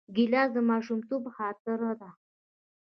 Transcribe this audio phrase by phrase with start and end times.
[0.15, 2.09] ګیلاس د ماشومتوب خاطره ده.